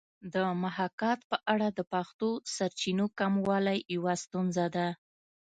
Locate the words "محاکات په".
0.63-1.37